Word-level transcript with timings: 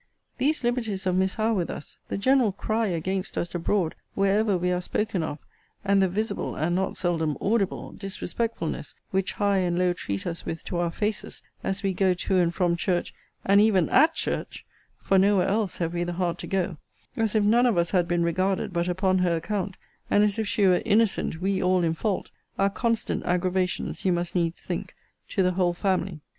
These 0.39 0.63
liberties 0.63 1.05
of 1.05 1.15
Miss 1.15 1.35
Howe 1.35 1.53
with 1.53 1.69
us; 1.69 1.99
the 2.07 2.17
general 2.17 2.51
cry 2.51 2.87
against 2.87 3.37
us 3.37 3.53
abroad 3.53 3.93
wherever 4.15 4.57
we 4.57 4.71
are 4.71 4.81
spoken 4.81 5.21
of; 5.21 5.37
and 5.85 6.01
the 6.01 6.09
visible, 6.09 6.55
and 6.55 6.75
not 6.75 6.97
seldom 6.97 7.37
audible, 7.39 7.91
disrespectfulness, 7.93 8.95
which 9.11 9.33
high 9.33 9.59
and 9.59 9.77
low 9.77 9.93
treat 9.93 10.25
us 10.25 10.43
with 10.43 10.63
to 10.63 10.77
our 10.77 10.89
faces, 10.89 11.43
as 11.63 11.83
we 11.83 11.93
go 11.93 12.15
to 12.15 12.37
and 12.39 12.55
from 12.55 12.75
church, 12.75 13.13
and 13.45 13.61
even 13.61 13.89
at 13.91 14.15
church, 14.15 14.65
(for 14.97 15.19
no 15.19 15.37
where 15.37 15.47
else 15.47 15.77
have 15.77 15.93
we 15.93 16.03
the 16.03 16.13
heart 16.13 16.39
to 16.39 16.47
go,) 16.47 16.77
as 17.15 17.35
if 17.35 17.43
none 17.43 17.67
of 17.67 17.77
us 17.77 17.91
had 17.91 18.07
been 18.07 18.23
regarded 18.23 18.73
but 18.73 18.87
upon 18.87 19.19
her 19.19 19.35
account; 19.35 19.77
and 20.09 20.23
as 20.23 20.39
if 20.39 20.47
she 20.47 20.65
were 20.65 20.81
innocent, 20.83 21.39
we 21.39 21.61
all 21.61 21.83
in 21.83 21.93
fault; 21.93 22.31
are 22.57 22.71
constant 22.71 23.23
aggravations, 23.27 24.03
you 24.03 24.11
must 24.11 24.33
needs 24.33 24.61
think, 24.61 24.95
to 25.27 25.43
the 25.43 25.51
whole 25.51 25.75
family. 25.75 26.21